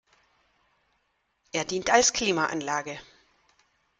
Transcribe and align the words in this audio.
Er 1.51 1.63
dient 1.63 1.91
als 1.91 2.11
Klimaanlage. 2.11 2.97